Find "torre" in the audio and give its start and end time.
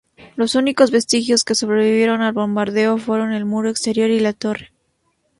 4.33-4.71